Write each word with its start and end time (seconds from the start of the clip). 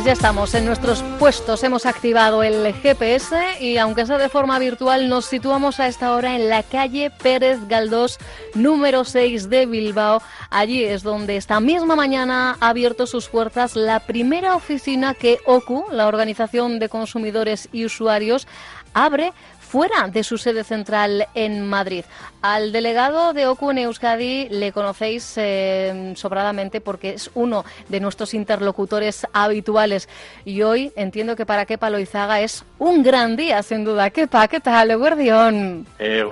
Pues 0.00 0.06
ya 0.06 0.12
estamos 0.14 0.54
en 0.54 0.64
nuestros 0.64 1.02
puestos, 1.18 1.62
hemos 1.62 1.84
activado 1.84 2.42
el 2.42 2.72
GPS 2.72 3.36
y 3.60 3.76
aunque 3.76 4.06
sea 4.06 4.16
de 4.16 4.30
forma 4.30 4.58
virtual 4.58 5.10
nos 5.10 5.26
situamos 5.26 5.78
a 5.78 5.88
esta 5.88 6.14
hora 6.14 6.36
en 6.36 6.48
la 6.48 6.62
calle 6.62 7.10
Pérez 7.10 7.58
Galdós 7.68 8.18
número 8.54 9.04
6 9.04 9.50
de 9.50 9.66
Bilbao. 9.66 10.22
Allí 10.48 10.84
es 10.84 11.02
donde 11.02 11.36
esta 11.36 11.60
misma 11.60 11.96
mañana 11.96 12.56
ha 12.60 12.70
abierto 12.70 13.06
sus 13.06 13.28
puertas 13.28 13.76
la 13.76 14.00
primera 14.00 14.56
oficina 14.56 15.12
que 15.12 15.38
OCU, 15.44 15.84
la 15.92 16.06
Organización 16.06 16.78
de 16.78 16.88
Consumidores 16.88 17.68
y 17.70 17.84
Usuarios, 17.84 18.48
abre 18.94 19.34
fuera 19.70 20.08
de 20.08 20.24
su 20.24 20.36
sede 20.36 20.64
central 20.64 21.28
en 21.32 21.64
Madrid. 21.64 22.04
Al 22.42 22.72
delegado 22.72 23.32
de 23.32 23.46
OCU 23.46 23.70
en 23.70 23.78
Euskadi 23.78 24.48
le 24.48 24.72
conocéis 24.72 25.34
eh, 25.36 26.12
sobradamente 26.16 26.80
porque 26.80 27.10
es 27.10 27.30
uno 27.34 27.64
de 27.88 28.00
nuestros 28.00 28.34
interlocutores 28.34 29.28
habituales 29.32 30.08
y 30.44 30.62
hoy 30.62 30.92
entiendo 30.96 31.36
que 31.36 31.46
para 31.46 31.66
Kepa 31.66 31.88
Loizaga 31.88 32.40
es 32.40 32.64
un 32.80 33.04
gran 33.04 33.36
día, 33.36 33.62
sin 33.62 33.84
duda. 33.84 34.10
Kepa, 34.10 34.48
¿qué 34.48 34.58
tal, 34.58 34.96
Guardión? 34.98 35.86
Eh, 36.00 36.24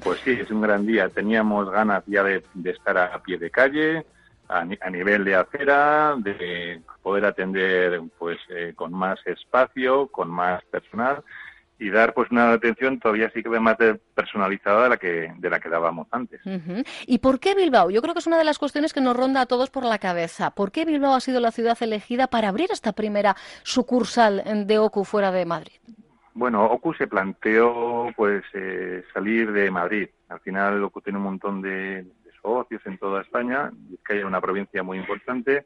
pues 0.00 0.20
sí, 0.20 0.38
es 0.40 0.50
un 0.52 0.60
gran 0.60 0.86
día. 0.86 1.08
Teníamos 1.08 1.68
ganas 1.70 2.04
ya 2.06 2.22
de, 2.22 2.44
estar 2.64 2.96
a 2.96 3.20
pie 3.20 3.38
de 3.38 3.50
calle, 3.50 4.06
a, 4.48 4.64
nivel 4.64 5.24
de 5.24 5.34
acera, 5.34 6.14
de 6.18 6.80
poder 7.02 7.24
atender 7.24 8.00
pues 8.20 8.38
eh, 8.50 8.72
con 8.76 8.92
más 8.92 9.18
espacio, 9.26 10.06
con 10.06 10.30
más 10.30 10.62
personal 10.66 11.24
y 11.78 11.90
dar 11.90 12.14
pues 12.14 12.30
una 12.30 12.52
atención 12.52 13.00
todavía 13.00 13.30
sí 13.34 13.42
que 13.42 13.48
más 13.48 13.76
personalizada 14.14 14.84
de 14.84 14.88
la 14.88 14.96
que 14.96 15.32
de 15.36 15.50
la 15.50 15.60
que 15.60 15.68
dábamos 15.68 16.06
antes. 16.10 16.40
¿Y 17.06 17.18
por 17.18 17.40
qué 17.40 17.54
Bilbao? 17.54 17.90
Yo 17.90 18.00
creo 18.00 18.14
que 18.14 18.20
es 18.20 18.26
una 18.26 18.38
de 18.38 18.44
las 18.44 18.58
cuestiones 18.58 18.92
que 18.92 19.00
nos 19.00 19.16
ronda 19.16 19.42
a 19.42 19.46
todos 19.46 19.70
por 19.70 19.84
la 19.84 19.98
cabeza. 19.98 20.50
¿Por 20.52 20.70
qué 20.70 20.84
Bilbao 20.84 21.14
ha 21.14 21.20
sido 21.20 21.40
la 21.40 21.50
ciudad 21.50 21.76
elegida 21.80 22.28
para 22.28 22.48
abrir 22.48 22.70
esta 22.70 22.92
primera 22.92 23.36
sucursal 23.62 24.66
de 24.66 24.78
OCU 24.78 25.04
fuera 25.04 25.30
de 25.30 25.44
Madrid? 25.44 25.74
Bueno, 26.34 26.64
OCU 26.64 26.94
se 26.94 27.06
planteó 27.06 28.08
pues 28.16 28.42
eh, 28.54 29.04
salir 29.12 29.52
de 29.52 29.70
Madrid. 29.70 30.08
Al 30.28 30.40
final 30.40 30.82
OCU 30.84 31.00
tiene 31.00 31.18
un 31.18 31.24
montón 31.24 31.62
de, 31.62 32.06
socios 32.44 32.82
en 32.84 32.98
toda 32.98 33.22
España, 33.22 33.72
es 33.92 34.00
que 34.06 34.14
hay 34.14 34.22
una 34.22 34.40
provincia 34.40 34.82
muy 34.82 34.98
importante 34.98 35.64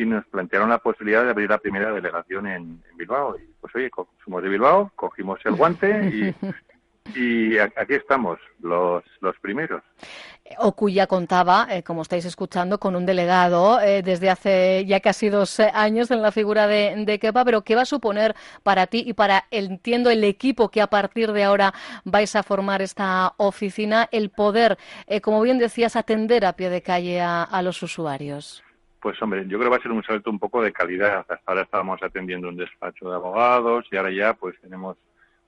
y 0.00 0.06
nos 0.06 0.24
plantearon 0.26 0.70
la 0.70 0.78
posibilidad 0.78 1.24
de 1.24 1.30
abrir 1.30 1.50
la 1.50 1.58
primera 1.58 1.92
delegación 1.92 2.46
en, 2.46 2.82
Bilbao. 2.96 3.36
Y 3.36 3.42
pues 3.60 3.74
oye, 3.74 3.90
somos 4.24 4.42
de 4.42 4.48
Bilbao, 4.48 4.90
cogimos 4.96 5.38
el 5.44 5.54
guante 5.54 6.34
y, 7.14 7.58
aquí 7.58 7.94
estamos, 7.94 8.38
los, 8.60 9.04
los 9.20 9.38
primeros. 9.40 9.82
Ocuya 10.58 11.06
contaba, 11.06 11.66
eh, 11.70 11.82
como 11.82 12.02
estáis 12.02 12.24
escuchando, 12.24 12.80
con 12.80 12.96
un 12.96 13.04
delegado 13.04 13.80
eh, 13.80 14.02
desde 14.02 14.30
hace 14.30 14.84
ya 14.86 15.00
casi 15.00 15.28
dos 15.28 15.60
eh, 15.60 15.70
años 15.72 16.10
en 16.10 16.22
la 16.22 16.32
figura 16.32 16.66
de, 16.66 17.04
de, 17.04 17.18
Kepa, 17.18 17.44
pero 17.44 17.62
¿qué 17.62 17.76
va 17.76 17.82
a 17.82 17.86
suponer 17.86 18.34
para 18.62 18.86
ti 18.86 19.04
y 19.06 19.12
para, 19.12 19.44
entiendo, 19.50 20.10
el 20.10 20.24
equipo 20.24 20.70
que 20.70 20.80
a 20.80 20.86
partir 20.86 21.32
de 21.32 21.44
ahora 21.44 21.74
vais 22.04 22.34
a 22.36 22.42
formar 22.42 22.80
esta 22.80 23.34
oficina, 23.36 24.08
el 24.12 24.30
poder, 24.30 24.78
como 25.22 25.42
bien 25.42 25.58
decías, 25.58 25.94
atender 25.94 26.46
a 26.46 26.54
pie 26.54 26.70
de 26.70 26.82
calle 26.82 27.20
a 27.20 27.62
los 27.62 27.82
usuarios? 27.82 28.64
Pues 29.00 29.20
hombre, 29.22 29.44
yo 29.46 29.58
creo 29.58 29.70
que 29.70 29.76
va 29.76 29.76
a 29.76 29.82
ser 29.82 29.92
un 29.92 30.02
salto 30.02 30.30
un 30.30 30.38
poco 30.38 30.62
de 30.62 30.72
calidad. 30.72 31.24
Hasta 31.28 31.40
ahora 31.46 31.62
estábamos 31.62 32.02
atendiendo 32.02 32.48
un 32.48 32.56
despacho 32.56 33.08
de 33.08 33.16
abogados 33.16 33.86
y 33.90 33.96
ahora 33.96 34.10
ya 34.10 34.34
pues 34.34 34.60
tenemos 34.60 34.96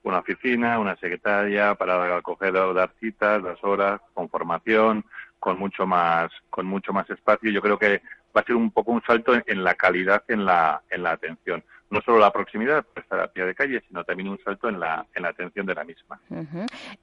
una 0.01 0.19
oficina, 0.19 0.79
una 0.79 0.95
secretaria 0.95 1.75
para 1.75 2.17
acoger 2.17 2.55
o 2.57 2.73
dar 2.73 2.91
citas, 2.99 3.41
las 3.41 3.63
horas, 3.63 4.01
con 4.13 4.27
formación, 4.27 5.05
con 5.39 5.57
mucho 5.59 5.85
más, 5.85 6.31
con 6.49 6.65
mucho 6.65 6.93
más 6.93 7.09
espacio. 7.09 7.51
Yo 7.51 7.61
creo 7.61 7.77
que 7.77 8.01
va 8.35 8.41
a 8.41 8.43
ser 8.43 8.55
un 8.55 8.71
poco 8.71 8.91
un 8.91 9.03
salto 9.03 9.33
en, 9.45 9.63
la 9.63 9.75
calidad 9.75 10.23
en 10.27 10.45
la, 10.45 10.81
en 10.89 11.03
la 11.03 11.11
atención 11.11 11.63
no 11.93 12.01
solo 12.01 12.17
la 12.17 12.31
proximidad, 12.31 12.83
pues 12.91 13.03
estar 13.03 13.19
a 13.19 13.27
pie 13.27 13.45
de 13.45 13.53
calle, 13.53 13.83
sino 13.87 14.03
también 14.03 14.27
un 14.27 14.39
salto 14.43 14.67
en 14.67 14.79
la, 14.79 15.05
en 15.13 15.21
la 15.21 15.29
atención 15.29 15.65
de 15.65 15.75
la 15.75 15.83
misma. 15.83 16.19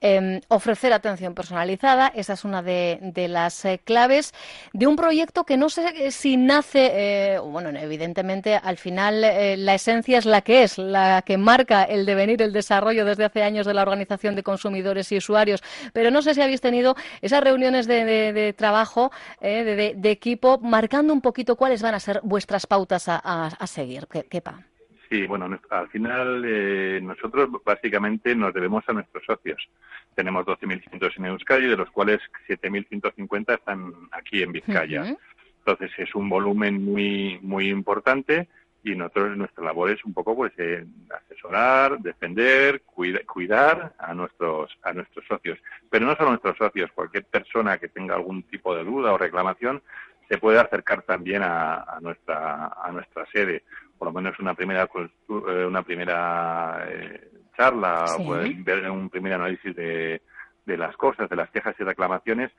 Em, 0.01 0.41
ofrecer 0.49 0.93
atención 0.93 1.33
personalizada, 1.33 2.09
esa 2.09 2.33
es 2.33 2.45
una 2.45 2.61
de, 2.61 2.99
las 3.29 3.65
eh, 3.65 3.81
claves 3.85 4.35
de 4.73 4.89
un 4.89 4.97
proyecto 4.97 5.45
que 5.45 5.57
no 5.57 5.69
sé 5.69 6.11
si 6.11 6.37
nace, 6.37 6.91
eh, 6.93 7.39
bueno, 7.39 7.71
evidentemente 7.71 8.57
al 8.57 8.79
final 8.79 9.23
eh, 9.23 9.57
la 9.57 9.75
esencia 9.75 10.19
es 10.19 10.27
la 10.27 10.41
que 10.43 10.65
es, 10.65 10.77
la 10.77 11.23
que 11.23 11.39
marca 11.39 11.85
el 11.85 12.05
devenir, 12.05 12.43
el 12.43 12.53
desarrollo 12.53 13.05
desde 13.05 13.25
hace 13.25 13.45
años 13.45 13.67
de 13.67 13.75
la 13.75 13.83
Organización 13.83 14.35
de 14.35 14.43
Consumidores 14.43 15.13
y 15.13 15.19
Usuarios, 15.19 15.63
pero 15.93 16.11
no 16.11 16.21
sé 16.21 16.35
si 16.35 16.43
habéis 16.43 16.61
tenido 16.61 16.97
esas 17.23 17.45
reuniones 17.45 17.87
de, 17.87 18.55
trabajo, 18.59 19.13
de, 19.41 20.11
equipo, 20.11 20.59
marcando 20.59 21.13
un 21.13 21.21
poquito 21.21 21.55
cuáles 21.55 21.81
van 21.81 21.95
a 21.95 22.01
ser 22.01 22.21
vuestras 22.25 22.67
pautas 22.67 23.09
a, 23.09 23.19
a 23.19 23.67
seguir. 23.69 24.09
Kepa. 24.09 24.65
Sí, 25.11 25.27
bueno, 25.27 25.51
al 25.71 25.89
final 25.89 26.45
eh, 26.47 27.01
nosotros 27.03 27.49
básicamente 27.65 28.33
nos 28.37 28.55
debemos 28.55 28.85
a 28.87 28.93
nuestros 28.93 29.25
socios. 29.25 29.69
Tenemos 30.15 30.47
12.500 30.47 31.13
en 31.17 31.25
Euskadi, 31.25 31.67
de 31.67 31.77
los 31.77 31.91
cuales 31.91 32.21
7.150 32.49 33.55
están 33.55 33.93
aquí 34.13 34.41
en 34.43 34.53
Vizcaya. 34.53 35.17
Entonces 35.59 35.91
es 35.99 36.15
un 36.15 36.29
volumen 36.29 36.85
muy 36.85 37.41
muy 37.43 37.71
importante 37.71 38.49
y 38.85 38.95
nosotros 38.95 39.37
nuestra 39.37 39.65
labor 39.65 39.91
es 39.91 40.03
un 40.05 40.15
poco 40.15 40.37
pues 40.37 40.53
eh, 40.59 40.87
asesorar, 41.25 41.99
defender, 41.99 42.83
cuidar 42.83 43.93
a 43.99 44.15
nuestros 44.15 44.71
a 44.85 44.93
nuestros 44.93 45.27
socios. 45.27 45.59
Pero 45.91 46.07
no 46.07 46.15
solo 46.15 46.29
a 46.29 46.33
nuestros 46.33 46.57
socios, 46.57 46.93
cualquier 46.93 47.25
persona 47.25 47.79
que 47.79 47.89
tenga 47.89 48.15
algún 48.15 48.45
tipo 48.45 48.77
de 48.77 48.85
duda 48.85 49.13
o 49.13 49.19
reclamación 49.19 49.83
se 50.31 50.39
puede 50.39 50.61
acercar 50.61 51.03
también 51.03 51.43
a, 51.43 51.99
nuestra 52.01 52.69
a 52.69 52.93
nuestra 52.93 53.27
sede 53.27 53.65
por 53.99 54.09
lo 54.09 54.15
menos 54.15 54.39
una 54.39 54.55
primera 54.55 54.89
eh, 54.89 55.65
una 55.67 55.83
primera 55.83 56.87
eh, 56.89 57.29
charla 57.57 58.05
o 58.19 58.31
ver 58.31 58.91
un 58.91 59.11
primer 59.11 59.35
análisis 59.35 59.75
de, 59.75 60.23
de 60.65 60.77
las 60.77 60.97
cosas, 60.97 61.29
de 61.29 61.37
las 61.37 61.51
quejas 61.51 61.75
y 61.79 61.83
reclamaciones, 61.83 62.51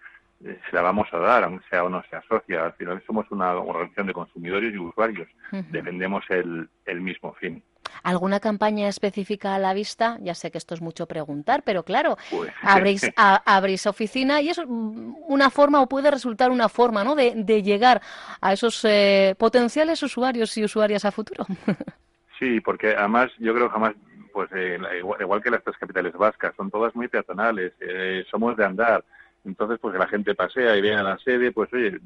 eh, 0.44 0.60
se 0.70 0.76
la 0.76 0.82
vamos 0.82 1.08
a 1.12 1.18
dar, 1.18 1.44
aunque 1.44 1.66
sea 1.70 1.84
o 1.84 1.90
no 1.90 2.04
se 2.10 2.16
asocia. 2.16 2.66
Al 2.66 2.74
final 2.74 3.02
somos 3.08 3.26
una 3.32 3.54
organización 3.54 4.08
de 4.08 4.14
consumidores 4.14 4.74
y 4.74 4.78
usuarios. 4.78 5.28
Defendemos 5.70 6.24
el, 6.30 6.70
el 6.86 7.02
mismo 7.02 7.34
fin. 7.34 7.64
¿Alguna 8.04 8.40
campaña 8.40 8.88
específica 8.88 9.56
a 9.56 9.60
la 9.60 9.74
vista? 9.74 10.18
Ya 10.22 10.36
sé 10.36 10.52
que 10.52 10.58
esto 10.58 10.74
es 10.74 10.82
mucho 10.82 11.08
preguntar, 11.08 11.64
pero 11.64 11.84
claro, 11.84 12.18
pues, 12.30 12.52
abréis, 13.46 13.86
oficina 13.86 14.42
y 14.42 14.50
es 14.50 14.62
una 14.68 15.50
forma 15.50 15.82
o 15.82 15.88
puede 15.88 16.12
resultar 16.12 16.52
una 16.52 16.70
forma 16.70 17.04
¿no? 17.04 17.16
de, 17.16 17.62
llegar 17.62 18.02
a 18.40 18.54
esos 18.54 18.84
eh, 18.86 19.36
potenciales 19.38 20.02
usuarios 20.04 20.58
y 20.58 20.64
usuarias 20.64 21.06
a 21.06 21.12
futuro. 21.12 21.46
Sí, 22.42 22.60
porque 22.60 22.96
además 22.96 23.30
yo 23.38 23.54
creo 23.54 23.68
que 23.68 23.74
jamás, 23.74 23.94
pues 24.34 24.50
eh, 24.56 24.80
igual, 25.20 25.44
que 25.44 25.52
las 25.52 25.64
tres 25.64 25.78
capitales 25.78 26.12
vascas, 26.14 26.56
son 26.56 26.72
todas 26.72 26.96
muy 26.96 27.08
peatonales, 27.08 27.74
eh, 27.80 28.26
somos 28.32 28.58
de 28.58 28.66
andar. 28.66 29.06
Entonces, 29.46 29.78
pues 29.80 29.94
que 29.94 30.00
la 30.00 30.08
gente 30.08 30.34
pasea 30.34 30.76
y 30.76 30.82
viene 30.82 30.98
a 30.98 31.04
la 31.04 31.20
sede, 31.20 31.52
pues 31.52 31.72
oye, 31.72 32.00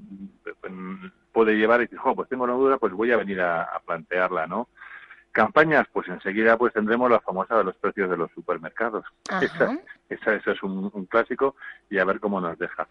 pues, 0.43 0.73
puede 1.31 1.55
llevar 1.55 1.79
y 1.79 1.83
decir, 1.85 1.99
pues 2.13 2.27
tengo 2.27 2.43
una 2.43 2.51
duda, 2.53 2.77
pues 2.77 2.91
voy 2.91 3.11
a 3.11 3.17
venir 3.17 3.39
a, 3.39 3.63
a 3.63 3.79
plantearla, 3.79 4.45
¿no? 4.45 4.67
Campañas, 5.35 5.85
pues 5.91 6.07
enseguida 6.07 6.57
pues 6.57 6.71
tendremos 6.71 7.11
la 7.11 7.19
famosa 7.19 7.57
de 7.57 7.65
los 7.65 7.75
precios 7.75 8.09
de 8.09 8.15
los 8.15 8.31
supermercados. 8.31 9.03
Esa, 9.41 10.33
eso 10.33 10.51
es 10.51 10.63
un, 10.63 11.07
clásico 11.07 11.57
y 11.89 11.97
a 11.97 12.05
ver 12.05 12.21
cómo 12.21 12.39
nos 12.39 12.57
deja. 12.57 12.87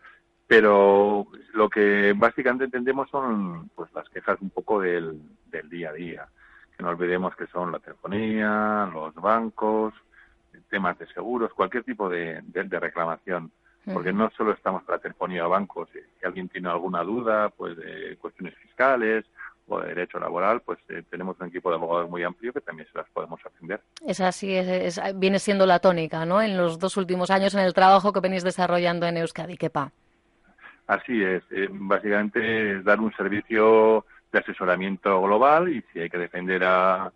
Pero 0.46 1.26
lo 1.54 1.70
que 1.70 2.12
básicamente 2.14 2.66
entendemos 2.66 3.08
son 3.08 3.70
pues 3.70 3.90
las 3.94 4.06
quejas 4.10 4.36
un 4.42 4.50
poco 4.50 4.78
del, 4.78 5.22
del 5.46 5.70
día 5.70 5.88
a 5.88 5.92
día. 5.94 6.28
Que 6.76 6.82
no 6.82 6.90
olvidemos 6.90 7.34
que 7.34 7.46
son 7.46 7.72
la 7.72 7.78
telefonía, 7.78 8.90
los 8.92 9.14
bancos, 9.14 9.94
temas 10.68 10.98
de 10.98 11.06
seguros, 11.06 11.54
cualquier 11.54 11.84
tipo 11.84 12.10
de, 12.10 12.42
de, 12.42 12.78
reclamación. 12.78 13.52
Porque 13.90 14.12
no 14.12 14.30
solo 14.36 14.52
estamos 14.52 14.82
para 14.82 14.98
telefonía 14.98 15.46
o 15.46 15.50
bancos. 15.50 15.88
Si 15.94 16.26
alguien 16.26 16.50
tiene 16.50 16.68
alguna 16.68 17.02
duda, 17.04 17.48
pues 17.48 17.74
de 17.78 18.18
cuestiones 18.20 18.54
fiscales 18.56 19.24
o 19.66 19.80
de 19.80 19.88
derecho 19.88 20.18
laboral, 20.18 20.60
pues 20.60 20.78
eh, 20.88 21.02
tenemos 21.10 21.36
un 21.40 21.48
equipo 21.48 21.70
de 21.70 21.76
abogados 21.76 22.10
muy 22.10 22.22
amplio 22.22 22.52
que 22.52 22.60
también 22.60 22.88
se 22.90 22.98
las 22.98 23.08
podemos 23.10 23.40
atender. 23.44 23.80
Es 24.06 24.20
así, 24.20 24.54
es, 24.54 25.00
viene 25.14 25.38
siendo 25.38 25.66
la 25.66 25.78
tónica, 25.78 26.26
¿no? 26.26 26.42
En 26.42 26.56
los 26.56 26.78
dos 26.78 26.96
últimos 26.96 27.30
años 27.30 27.54
en 27.54 27.60
el 27.60 27.74
trabajo 27.74 28.12
que 28.12 28.20
venís 28.20 28.44
desarrollando 28.44 29.06
en 29.06 29.16
Euskadi, 29.16 29.56
¿quepa? 29.56 29.90
Así 30.86 31.22
es, 31.22 31.42
eh, 31.50 31.68
básicamente 31.70 32.78
es 32.78 32.84
dar 32.84 33.00
un 33.00 33.12
servicio 33.14 34.04
de 34.32 34.38
asesoramiento 34.38 35.22
global 35.22 35.70
y 35.70 35.82
si 35.92 36.00
hay 36.00 36.10
que 36.10 36.18
defender 36.18 36.62
a 36.64 37.10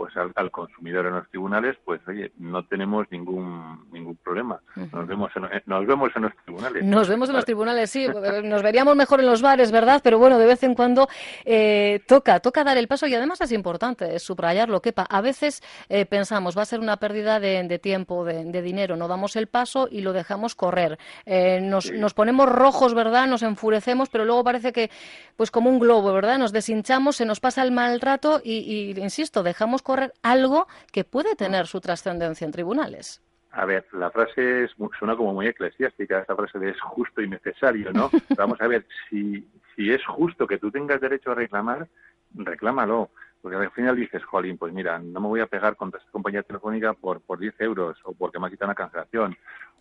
pues 0.00 0.16
al, 0.16 0.50
consumidor 0.50 1.04
en 1.04 1.12
los 1.12 1.28
tribunales, 1.28 1.76
pues 1.84 2.00
oye, 2.08 2.32
no 2.38 2.64
tenemos 2.64 3.06
ningún 3.10 3.86
ningún 3.92 4.16
problema. 4.16 4.58
Nos 4.74 5.06
vemos 5.06 5.30
en, 5.36 5.44
eh, 5.44 5.62
nos 5.66 5.86
vemos 5.86 6.10
en 6.16 6.22
los 6.22 6.32
tribunales. 6.42 6.82
Nos 6.82 7.06
vemos 7.06 7.28
en 7.28 7.36
los 7.36 7.44
tribunales, 7.44 7.90
sí. 7.90 8.08
Nos 8.44 8.62
veríamos 8.62 8.96
mejor 8.96 9.20
en 9.20 9.26
los 9.26 9.42
bares, 9.42 9.70
¿verdad? 9.70 10.00
Pero 10.02 10.18
bueno, 10.18 10.38
de 10.38 10.46
vez 10.46 10.62
en 10.62 10.74
cuando 10.74 11.06
eh, 11.44 12.00
toca, 12.06 12.40
toca 12.40 12.64
dar 12.64 12.78
el 12.78 12.88
paso 12.88 13.06
y 13.08 13.14
además 13.14 13.42
es 13.42 13.52
importante 13.52 14.18
subrayarlo, 14.18 14.80
quepa. 14.80 15.02
A 15.02 15.20
veces 15.20 15.62
eh, 15.90 16.06
pensamos, 16.06 16.56
va 16.56 16.62
a 16.62 16.64
ser 16.64 16.80
una 16.80 16.96
pérdida 16.96 17.38
de, 17.38 17.78
tiempo, 17.78 18.24
de, 18.24 18.62
dinero, 18.62 18.96
no 18.96 19.06
damos 19.06 19.36
el 19.36 19.48
paso 19.48 19.86
y 19.90 20.00
lo 20.00 20.14
dejamos 20.14 20.54
correr. 20.54 20.98
nos, 21.26 21.92
nos 21.92 22.14
ponemos 22.14 22.48
rojos, 22.48 22.94
¿verdad? 22.94 23.26
Nos 23.26 23.42
enfurecemos, 23.42 24.08
pero 24.08 24.24
luego 24.24 24.44
parece 24.44 24.72
que, 24.72 24.90
pues 25.36 25.50
como 25.50 25.68
un 25.68 25.78
globo, 25.78 26.10
¿verdad? 26.14 26.38
Nos 26.38 26.52
deshinchamos, 26.52 27.16
se 27.16 27.26
nos 27.26 27.38
pasa 27.38 27.62
el 27.62 27.70
mal 27.70 28.00
rato 28.00 28.40
y, 28.42 28.94
y 28.96 28.98
insisto, 28.98 29.42
dejamos 29.42 29.82
correr 29.82 29.89
algo 30.22 30.66
que 30.92 31.04
puede 31.04 31.36
tener 31.36 31.66
su 31.66 31.80
trascendencia 31.80 32.44
en 32.44 32.52
tribunales. 32.52 33.22
A 33.52 33.64
ver, 33.64 33.84
la 33.92 34.10
frase 34.10 34.64
es, 34.64 34.70
suena 34.98 35.16
como 35.16 35.34
muy 35.34 35.46
eclesiástica, 35.46 36.20
esa 36.20 36.36
frase 36.36 36.58
de 36.58 36.70
es 36.70 36.80
justo 36.80 37.20
y 37.20 37.28
necesario, 37.28 37.92
¿no? 37.92 38.10
Vamos 38.36 38.60
a 38.60 38.68
ver, 38.68 38.86
si, 39.08 39.44
si 39.74 39.90
es 39.90 40.04
justo 40.06 40.46
que 40.46 40.58
tú 40.58 40.70
tengas 40.70 41.00
derecho 41.00 41.32
a 41.32 41.34
reclamar, 41.34 41.88
reclámalo. 42.34 43.10
Porque 43.42 43.56
al 43.56 43.70
final 43.70 43.96
dices, 43.96 44.22
jolín, 44.24 44.58
pues 44.58 44.72
mira, 44.72 44.98
no 44.98 45.18
me 45.18 45.28
voy 45.28 45.40
a 45.40 45.46
pegar 45.46 45.74
contra 45.76 45.98
esta 45.98 46.12
compañía 46.12 46.42
telefónica 46.42 46.92
por, 46.92 47.22
por 47.22 47.38
10 47.38 47.58
euros 47.60 47.98
o 48.04 48.12
porque 48.12 48.38
me 48.38 48.46
ha 48.46 48.50
quitado 48.50 48.68
una 48.68 48.74
cancelación 48.74 49.34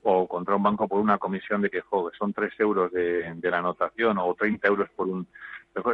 o 0.03 0.27
contra 0.27 0.55
un 0.55 0.63
banco 0.63 0.87
por 0.87 1.01
una 1.01 1.17
comisión 1.17 1.61
de 1.61 1.69
que, 1.69 1.81
joder, 1.81 2.15
son 2.17 2.31
3 2.31 2.53
euros 2.59 2.91
de, 2.93 3.33
de 3.35 3.51
la 3.51 3.57
anotación 3.57 4.17
o 4.17 4.33
30 4.33 4.65
euros 4.65 4.89
por 4.95 5.07
un... 5.07 5.27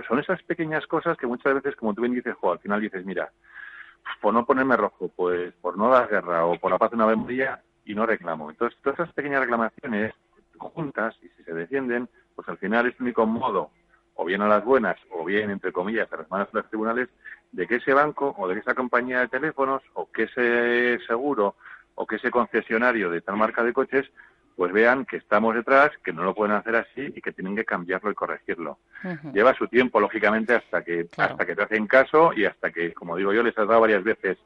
son 0.07 0.19
esas 0.19 0.43
pequeñas 0.43 0.85
cosas 0.85 1.17
que 1.17 1.25
muchas 1.25 1.55
veces, 1.55 1.75
como 1.75 1.95
tú 1.95 2.01
bien 2.01 2.13
dices, 2.13 2.35
jo, 2.39 2.51
al 2.51 2.59
final 2.59 2.81
dices, 2.81 3.03
mira, 3.03 3.31
por 4.21 4.33
no 4.33 4.45
ponerme 4.45 4.77
rojo, 4.77 5.09
pues 5.15 5.53
por 5.61 5.77
no 5.77 5.89
dar 5.89 6.09
guerra 6.09 6.45
o 6.45 6.59
por 6.59 6.71
la 6.71 6.77
paz 6.77 6.91
de 6.91 6.97
una 6.97 7.07
memoria 7.07 7.61
y 7.85 7.95
no 7.95 8.05
reclamo. 8.05 8.49
Entonces, 8.49 8.77
todas 8.81 8.99
esas 8.99 9.13
pequeñas 9.13 9.41
reclamaciones 9.41 10.13
juntas 10.57 11.15
y 11.21 11.29
si 11.29 11.43
se 11.43 11.53
defienden, 11.53 12.09
pues 12.35 12.47
al 12.49 12.57
final 12.57 12.87
es 12.87 12.95
el 12.95 13.03
único 13.03 13.25
modo, 13.25 13.71
o 14.15 14.25
bien 14.25 14.41
a 14.41 14.47
las 14.47 14.63
buenas, 14.63 14.97
o 15.11 15.25
bien, 15.25 15.49
entre 15.49 15.71
comillas, 15.71 16.11
a 16.11 16.17
las 16.17 16.29
manos 16.29 16.51
de 16.51 16.59
los 16.59 16.69
tribunales, 16.69 17.09
de 17.51 17.67
que 17.67 17.75
ese 17.75 17.93
banco 17.93 18.35
o 18.37 18.47
de 18.47 18.55
que 18.55 18.61
esa 18.61 18.73
compañía 18.73 19.19
de 19.19 19.27
teléfonos 19.27 19.81
o 19.93 20.11
que 20.11 20.23
ese 20.23 20.99
seguro 21.05 21.55
o 21.95 22.05
que 22.05 22.17
ese 22.17 22.31
concesionario 22.31 23.09
de 23.09 23.21
tal 23.21 23.37
marca 23.37 23.63
de 23.63 23.73
coches 23.73 24.09
pues 24.55 24.71
vean 24.71 25.05
que 25.05 25.17
estamos 25.17 25.53
detrás, 25.53 25.91
que 26.03 26.13
no 26.13 26.23
lo 26.23 26.33
pueden 26.33 26.55
hacer 26.55 26.75
así 26.75 27.11
y 27.15 27.21
que 27.21 27.33
tienen 27.33 27.55
que 27.55 27.65
cambiarlo 27.65 28.11
y 28.11 28.15
corregirlo. 28.15 28.79
Lleva 29.33 29.53
su 29.53 29.67
tiempo, 29.67 29.99
lógicamente, 29.99 30.55
hasta 30.55 30.83
que 30.83 31.07
hasta 31.17 31.45
que 31.45 31.55
te 31.55 31.63
hacen 31.63 31.87
caso 31.87 32.31
y 32.33 32.45
hasta 32.45 32.71
que, 32.71 32.93
como 32.93 33.17
digo 33.17 33.33
yo, 33.33 33.43
les 33.43 33.57
has 33.57 33.67
dado 33.67 33.81
varias 33.81 34.03
veces 34.03 34.37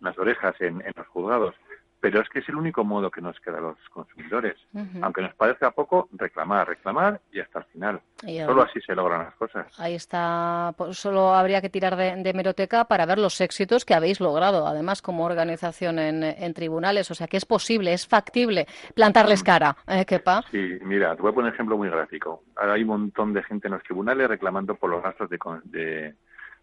las 0.00 0.18
orejas 0.18 0.54
en 0.60 0.82
los 0.94 1.06
juzgados 1.08 1.54
pero 2.00 2.20
es 2.20 2.28
que 2.28 2.40
es 2.40 2.48
el 2.48 2.56
único 2.56 2.84
modo 2.84 3.10
que 3.10 3.20
nos 3.20 3.38
queda 3.40 3.58
a 3.58 3.60
los 3.60 3.78
consumidores. 3.90 4.56
Aunque 5.02 5.22
nos 5.22 5.34
parezca 5.34 5.70
poco, 5.70 6.08
reclamar, 6.12 6.68
reclamar 6.68 7.20
y 7.32 7.40
hasta 7.40 7.60
el 7.60 7.64
final. 7.66 8.00
solo 8.20 8.62
así 8.62 8.80
se 8.80 8.94
logran 8.94 9.24
las 9.24 9.34
cosas. 9.34 9.66
Ahí 9.78 9.94
está, 9.94 10.74
pues 10.76 10.98
solo 10.98 11.34
habría 11.34 11.60
que 11.60 11.70
tirar 11.70 11.96
de, 11.96 12.32
meroteca 12.34 12.84
para 12.84 13.06
ver 13.06 13.18
los 13.18 13.40
éxitos 13.40 13.84
que 13.84 13.94
habéis 13.94 14.20
logrado, 14.20 14.66
además 14.66 15.00
como 15.00 15.24
organización 15.24 15.98
en, 15.98 16.54
tribunales. 16.54 17.10
O 17.10 17.14
sea 17.14 17.26
que 17.26 17.36
es 17.36 17.44
posible, 17.44 17.92
es 17.92 18.06
factible 18.06 18.66
plantarles 18.94 19.42
mm. 19.42 19.46
cara, 19.46 19.76
¿eh, 19.86 20.04
Kepa? 20.04 20.44
Sí, 20.50 20.78
mira, 20.82 21.16
te 21.16 21.22
voy 21.22 21.30
a 21.30 21.34
poner 21.34 21.48
un 21.48 21.54
ejemplo 21.54 21.76
muy 21.76 21.88
gráfico. 21.88 22.44
Ahora 22.56 22.74
hay 22.74 22.82
un 22.82 22.88
montón 22.88 23.32
de 23.32 23.42
gente 23.42 23.68
en 23.68 23.74
los 23.74 23.82
tribunales 23.82 24.28
reclamando 24.28 24.74
por 24.74 24.90
los 24.90 25.02
gastos 25.02 25.28
de, 25.30 26.14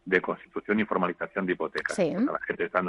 de, 0.06 0.22
constitución 0.22 0.80
y 0.80 0.86
formalización 0.86 1.46
de 1.46 1.54
hipotecas. 1.54 1.96
Sí. 1.96 2.14
la 2.14 2.40
gente 2.46 2.66
está 2.66 2.82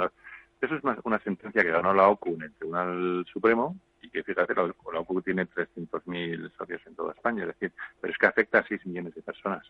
eso 0.61 0.75
es 0.75 0.83
una, 1.03 1.19
sentencia 1.19 1.63
que 1.63 1.71
ganó 1.71 1.93
la 1.93 2.09
OCU 2.09 2.35
en 2.35 2.43
el 2.43 2.53
Tribunal 2.53 3.25
Supremo 3.31 3.75
y 4.01 4.09
que, 4.09 4.23
fíjate, 4.23 4.53
la, 4.55 4.63
OCU 4.63 5.21
tiene 5.21 5.47
300.000 5.47 6.51
socios 6.57 6.81
en 6.85 6.95
toda 6.95 7.13
España, 7.13 7.43
es 7.43 7.47
decir, 7.47 7.71
pero 7.99 8.13
es 8.13 8.17
que 8.17 8.27
afecta 8.27 8.59
a 8.59 8.67
6 8.67 8.85
millones 8.85 9.15
de 9.15 9.21
personas. 9.21 9.65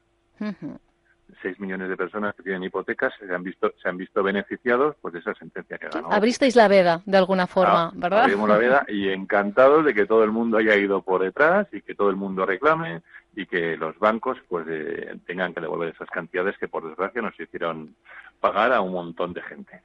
6 1.41 1.59
millones 1.59 1.89
de 1.89 1.97
personas 1.97 2.35
que 2.35 2.43
tienen 2.43 2.63
hipotecas 2.63 3.11
se 3.17 3.33
han 3.33 3.43
visto 3.43 3.73
se 3.81 3.89
han 3.89 3.97
visto 3.97 4.21
beneficiados 4.21 4.95
pues 5.01 5.13
de 5.15 5.21
esa 5.21 5.33
sentencia 5.33 5.77
que 5.77 5.89
ganó. 5.89 6.11
Abristeis 6.11 6.55
la 6.55 6.67
veda 6.67 7.01
de 7.05 7.17
alguna 7.17 7.47
forma, 7.47 7.85
ah, 7.85 7.91
¿verdad? 7.95 8.23
Abrimos 8.23 8.47
la 8.47 8.57
veda 8.57 8.85
y 8.87 9.09
encantados 9.09 9.85
de 9.85 9.93
que 9.95 10.05
todo 10.05 10.23
el 10.23 10.31
mundo 10.31 10.57
haya 10.57 10.75
ido 10.75 11.01
por 11.01 11.23
detrás 11.23 11.67
y 11.71 11.81
que 11.81 11.95
todo 11.95 12.11
el 12.11 12.15
mundo 12.15 12.45
reclame 12.45 13.01
y 13.35 13.45
que 13.47 13.75
los 13.75 13.97
bancos 13.99 14.37
pues 14.47 14.65
tengan 15.25 15.53
que 15.53 15.61
devolver 15.61 15.93
esas 15.93 16.09
cantidades 16.09 16.57
que 16.57 16.67
por 16.67 16.87
desgracia 16.87 17.21
nos 17.21 17.37
hicieron 17.39 17.95
pagar 18.45 18.73
a 18.73 18.81
un 18.81 18.91
montón 18.91 19.33
de 19.33 19.41
gente. 19.41 19.81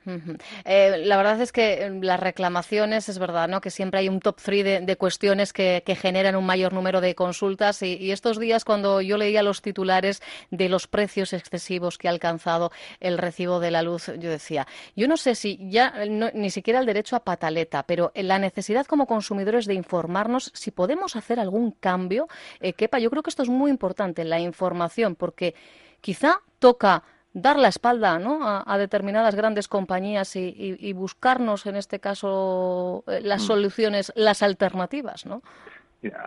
Eh, 0.66 1.02
la 1.06 1.16
verdad 1.16 1.40
es 1.40 1.50
que 1.50 1.86
eh, 1.86 1.90
las 2.02 2.20
reclamaciones, 2.20 3.08
es 3.08 3.18
verdad, 3.18 3.48
¿no? 3.48 3.62
que 3.62 3.70
siempre 3.70 4.00
hay 4.00 4.08
un 4.10 4.20
top 4.20 4.38
three 4.38 4.62
de, 4.62 4.96
cuestiones 4.96 5.54
que, 5.54 5.82
generan 6.00 6.36
un 6.36 6.44
mayor 6.44 6.74
número 6.74 7.00
de 7.00 7.14
consultas 7.14 7.82
y, 7.82 8.12
estos 8.12 8.38
días 8.38 8.66
cuando 8.66 9.00
yo 9.00 9.16
leía 9.16 9.42
los 9.42 9.62
titulares 9.62 10.22
de 10.50 10.68
los 10.68 10.86
precios 10.86 11.32
excesivos 11.32 11.96
que 11.96 12.08
ha 12.08 12.10
alcanzado 12.10 12.70
el 13.00 13.16
recibo 13.16 13.60
de 13.60 13.70
la 13.70 13.82
luz, 13.82 14.10
yo 14.18 14.28
decía, 14.28 14.66
yo 14.94 15.08
no 15.08 15.16
sé 15.16 15.34
si 15.34 15.58
ya 15.70 15.94
ni 16.34 16.50
siquiera 16.50 16.80
el 16.80 16.86
derecho 16.86 17.16
a 17.16 17.20
pataleta, 17.20 17.84
pero 17.84 18.12
la 18.14 18.38
necesidad 18.38 18.84
como 18.84 19.06
consumidores 19.06 19.64
de 19.64 19.74
informarnos 19.74 20.52
si 20.54 20.70
podemos 20.70 21.16
hacer 21.16 21.40
algún 21.40 21.70
cambio, 21.70 22.28
eh, 22.60 22.74
quepa, 22.74 22.98
yo 22.98 23.10
creo 23.10 23.22
que 23.22 23.30
esto 23.30 23.42
es 23.42 23.48
muy 23.48 23.70
importante, 23.70 24.24
la 24.24 24.38
información, 24.38 25.14
porque 25.14 25.54
quizá 26.02 26.42
toca 26.58 27.04
dar 27.32 27.58
la 27.58 27.68
espalda 27.68 28.18
¿no? 28.18 28.40
a, 28.42 28.78
determinadas 28.78 29.34
grandes 29.34 29.68
compañías 29.68 30.34
y, 30.36 30.92
buscarnos, 30.92 31.66
en 31.66 31.76
este 31.76 32.00
caso, 32.00 33.04
eh, 33.06 33.20
las 33.22 33.42
mm. 33.42 33.46
soluciones, 33.46 34.12
las 34.16 34.42
alternativas, 34.42 35.26
¿no? 35.26 35.42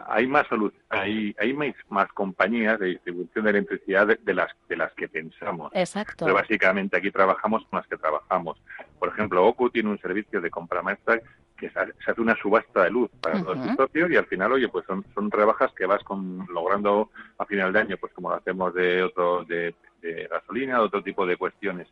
Hay 0.08 0.28
más 0.28 0.46
hay, 0.90 1.36
hay 1.40 1.54
más, 1.90 2.08
compañías 2.14 2.80
de 2.80 2.88
distribución 2.90 3.46
de 3.46 3.50
electricidad 3.50 4.06
de, 4.06 4.34
las 4.34 4.52
de 4.70 4.78
las 4.78 4.94
que 4.94 5.08
pensamos. 5.08 5.72
Exacto. 5.74 6.26
Pero 6.26 6.36
básicamente 6.36 6.98
aquí 6.98 7.10
trabajamos 7.10 7.66
con 7.66 7.80
las 7.80 7.88
que 7.88 7.98
trabajamos. 7.98 8.62
Por 9.00 9.10
ejemplo, 9.10 9.44
OCU 9.48 9.72
tiene 9.72 9.90
un 9.90 10.00
servicio 10.00 10.42
de 10.42 10.52
compra 10.52 10.84
maestra 10.84 11.20
que 11.58 11.70
se 11.70 11.80
hace 11.80 12.22
una 12.22 12.36
subasta 12.36 12.84
de 12.84 12.90
luz 12.90 13.10
para 13.22 13.40
los 13.40 13.76
socios 13.76 14.12
y 14.12 14.18
al 14.18 14.26
final, 14.26 14.52
oye, 14.54 14.68
pues 14.68 14.86
son, 14.86 15.06
son 15.14 15.32
rebajas 15.32 15.72
que 15.74 15.86
vas 15.86 16.04
con, 16.04 16.46
logrando 16.50 17.10
a 17.38 17.46
final 17.46 17.72
de 17.72 17.80
año, 17.80 17.98
pues 17.98 18.12
como 18.14 18.30
lo 18.30 18.36
hacemos 18.36 18.74
de 18.74 19.04
otro, 19.04 19.46
de 19.46 19.74
de 20.04 20.28
gasolina, 20.30 20.78
de 20.78 20.84
otro 20.84 21.02
tipo 21.02 21.26
de 21.26 21.38
cuestiones. 21.38 21.88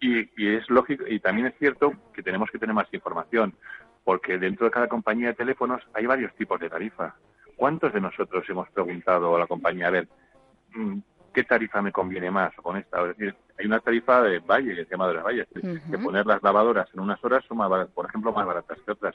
Y, 0.00 0.26
es 0.36 0.68
lógico, 0.68 1.04
y 1.06 1.20
también 1.20 1.46
es 1.46 1.54
cierto 1.58 1.92
que 2.12 2.24
tenemos 2.24 2.50
que 2.50 2.58
tener 2.58 2.74
más 2.74 2.92
información, 2.92 3.54
porque 4.02 4.36
dentro 4.36 4.66
de 4.66 4.72
cada 4.72 4.88
compañía 4.88 5.28
de 5.28 5.34
teléfonos 5.34 5.80
hay 5.94 6.06
varios 6.06 6.34
tipos 6.34 6.58
de 6.58 6.68
tarifa. 6.68 7.14
¿Cuántos 7.54 7.92
de 7.92 8.00
nosotros 8.00 8.44
hemos 8.48 8.68
preguntado 8.70 9.36
a 9.36 9.38
la 9.38 9.46
compañía, 9.46 9.86
a 9.86 9.90
ver, 9.90 10.08
mm, 10.74 10.98
¿qué 11.32 11.44
tarifa 11.44 11.82
me 11.82 11.92
conviene 11.92 12.30
más 12.30 12.54
con 12.56 12.76
esta? 12.76 13.02
Es 13.02 13.16
decir, 13.16 13.34
hay 13.58 13.66
una 13.66 13.80
tarifa 13.80 14.22
de 14.22 14.38
valle, 14.40 14.74
que 14.74 14.84
se 14.84 14.90
llama 14.90 15.08
de 15.08 15.14
las 15.14 15.24
valles, 15.24 15.46
que 15.52 15.98
poner 15.98 16.26
las 16.26 16.42
lavadoras 16.42 16.88
en 16.94 17.00
unas 17.00 17.22
horas 17.24 17.44
son, 17.46 17.58
más 17.58 17.88
por 17.88 18.06
ejemplo, 18.06 18.32
más 18.32 18.46
baratas 18.46 18.78
que 18.84 18.92
otras. 18.92 19.14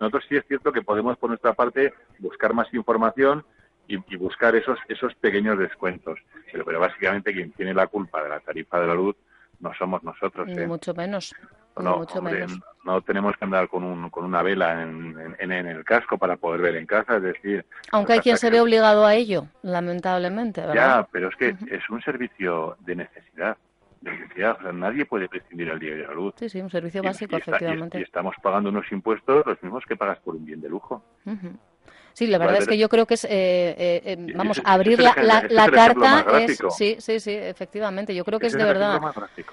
Nosotros 0.00 0.24
sí 0.28 0.36
es 0.36 0.46
cierto 0.46 0.72
que 0.72 0.82
podemos, 0.82 1.16
por 1.18 1.30
nuestra 1.30 1.52
parte, 1.54 1.92
buscar 2.18 2.54
más 2.54 2.72
información 2.72 3.44
y, 3.86 3.96
buscar 4.16 4.54
esos, 4.54 4.78
esos 4.88 5.14
pequeños 5.14 5.58
descuentos. 5.58 6.18
Pero, 6.52 6.64
pero 6.64 6.80
básicamente 6.80 7.32
quien 7.32 7.52
tiene 7.52 7.74
la 7.74 7.86
culpa 7.86 8.22
de 8.22 8.28
la 8.28 8.40
tarifa 8.40 8.80
de 8.80 8.86
la 8.86 8.94
luz 8.94 9.16
no 9.60 9.72
somos 9.74 10.02
nosotros. 10.02 10.46
Ni 10.46 10.62
¿eh? 10.62 10.66
mucho 10.66 10.94
menos. 10.94 11.34
No, 11.82 11.98
mucho 11.98 12.22
menos. 12.22 12.58
no 12.84 13.00
tenemos 13.02 13.36
que 13.36 13.44
andar 13.44 13.68
con, 13.68 13.84
un, 13.84 14.10
con 14.10 14.24
una 14.24 14.42
vela 14.42 14.82
en, 14.82 15.36
en, 15.38 15.52
el 15.52 15.84
casco 15.84 16.18
para 16.18 16.36
poder 16.36 16.60
ver 16.60 16.76
en 16.76 16.86
casa, 16.86 17.16
es 17.16 17.22
decir... 17.22 17.64
Aunque 17.92 18.14
hay 18.14 18.20
quien 18.20 18.36
se 18.36 18.50
ve 18.50 18.60
obligado 18.60 19.04
a 19.04 19.14
ello, 19.14 19.46
lamentablemente, 19.62 20.60
¿verdad? 20.60 20.74
Ya, 20.74 21.08
pero 21.10 21.28
es 21.28 21.36
que 21.36 21.56
es 21.70 21.88
un 21.90 22.00
servicio 22.02 22.76
de 22.80 22.96
necesidad. 22.96 23.56
De 24.00 24.12
necesidad. 24.12 24.56
O 24.58 24.62
sea, 24.62 24.72
nadie 24.72 25.04
puede 25.04 25.28
prescindir 25.28 25.70
al 25.70 25.78
día 25.78 25.94
de 25.94 26.02
la 26.02 26.14
luz. 26.14 26.34
Sí, 26.36 26.48
sí, 26.48 26.60
un 26.60 26.70
servicio 26.70 27.02
básico, 27.02 27.36
efectivamente. 27.36 27.98
y, 27.98 28.02
estamos 28.02 28.34
pagando 28.42 28.70
unos 28.70 28.90
impuestos 28.92 29.44
los 29.44 29.62
mismos 29.62 29.84
que 29.86 29.96
pagas 29.96 30.18
por 30.20 30.36
un 30.36 30.44
bien 30.44 30.60
de 30.60 30.68
lujo. 30.68 31.02
Sí, 32.18 32.26
la 32.26 32.38
verdad 32.38 32.56
es 32.58 32.66
que 32.66 32.76
yo 32.76 32.88
creo 32.88 33.06
que 33.06 33.14
es, 33.14 33.24
eh, 33.26 33.28
eh, 33.30 34.02
eh 34.04 34.16
vamos, 34.34 34.60
abrir 34.64 34.98
la, 34.98 35.14
la, 35.48 35.70
carta 35.70 36.26
es, 36.40 36.58
sí, 36.76 36.96
sí, 36.98 37.20
sí, 37.20 37.30
efectivamente, 37.30 38.12
yo 38.12 38.24
creo 38.24 38.40
que 38.40 38.48
es, 38.48 38.54
de 38.54 38.64
verdad 38.64 39.00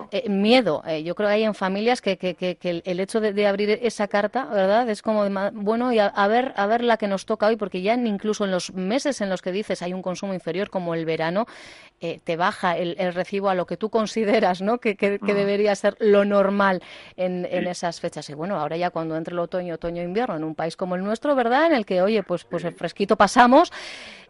eh, 0.09 0.27
miedo. 0.29 0.81
yo 1.03 1.13
creo 1.13 1.29
que 1.29 1.35
hay 1.35 1.43
en 1.43 1.53
familias 1.53 2.01
que, 2.01 2.17
que, 2.17 2.33
que, 2.33 2.81
el 2.83 2.99
hecho 2.99 3.21
de, 3.21 3.45
abrir 3.45 3.69
esa 3.83 4.07
carta, 4.07 4.45
¿verdad? 4.45 4.89
Es 4.89 5.03
como, 5.03 5.29
bueno, 5.53 5.93
y 5.93 5.99
a, 5.99 6.27
ver, 6.27 6.53
a 6.55 6.65
ver 6.65 6.83
la 6.83 6.97
que 6.97 7.07
nos 7.07 7.27
toca 7.27 7.45
hoy, 7.45 7.55
porque 7.55 7.83
ya 7.83 7.93
incluso 7.93 8.45
en 8.45 8.51
los 8.51 8.73
meses 8.73 9.21
en 9.21 9.29
los 9.29 9.43
que 9.43 9.51
dices 9.51 9.83
hay 9.83 9.93
un 9.93 10.01
consumo 10.01 10.33
inferior, 10.33 10.71
como 10.71 10.95
el 10.95 11.05
verano, 11.05 11.45
te 11.99 12.35
baja 12.35 12.77
el, 12.77 12.95
recibo 13.13 13.49
a 13.49 13.53
lo 13.53 13.67
que 13.67 13.77
tú 13.77 13.91
consideras, 13.91 14.63
¿no? 14.63 14.79
Que, 14.79 14.95
mm. 15.21 15.25
debería 15.27 15.75
ser 15.75 15.97
lo 15.99 16.25
normal 16.25 16.81
en, 17.15 17.45
en 17.45 17.67
esas 17.67 17.99
fechas. 17.99 18.27
Y 18.31 18.33
bueno, 18.33 18.59
ahora 18.59 18.75
ya 18.75 18.89
cuando 18.89 19.15
entre 19.15 19.33
el 19.33 19.39
otoño, 19.39 19.75
otoño, 19.75 20.01
invierno, 20.01 20.35
en 20.35 20.43
un 20.43 20.55
país 20.55 20.75
como 20.75 20.95
el 20.95 21.03
nuestro, 21.03 21.35
¿verdad? 21.35 21.67
En 21.67 21.73
el 21.73 21.85
que, 21.85 22.01
oye, 22.01 22.23
pues 22.23 22.43
pues 22.55 22.63
el 22.63 22.73
fresquito 22.73 23.17
pasamos. 23.17 23.71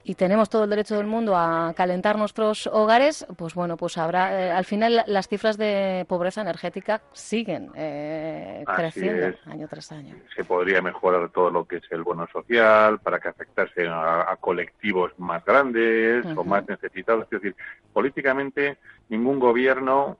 y 0.08 0.14
tenemos 0.14 0.50
todo 0.50 0.66
el 0.66 0.70
derecho 0.70 0.98
del 0.98 1.08
mundo 1.08 1.36
a 1.36 1.74
calentar 1.76 2.16
nuestros 2.16 2.68
hogares, 2.68 3.26
pues 3.38 3.56
bueno, 3.56 3.76
pues 3.76 3.98
habrá, 3.98 4.40
eh, 4.40 4.52
al 4.52 4.64
final 4.64 5.04
las 5.08 5.28
cifras 5.28 5.58
de 5.58 6.06
pobreza 6.08 6.42
energética 6.42 7.02
siguen 7.12 7.72
eh, 7.76 8.64
creciendo 8.76 9.36
año 9.46 9.68
tras 9.68 9.92
año. 9.92 10.16
Se 10.36 10.44
podría 10.44 10.80
mejorar 10.82 11.30
todo 11.30 11.50
lo 11.50 11.66
que 11.66 11.78
es 11.78 11.84
el 11.90 12.04
bono 12.04 12.28
social 12.32 13.00
para 13.00 13.20
que 13.20 13.30
afectase 13.30 13.88
a, 13.88 14.36
colectivos 14.40 15.12
más 15.18 15.44
grandes 15.44 16.24
o 16.36 16.44
más 16.44 16.68
necesitados. 16.68 17.24
Es 17.26 17.42
decir, 17.42 17.56
políticamente 17.92 18.78
ningún 19.10 19.40
gobierno 19.40 20.20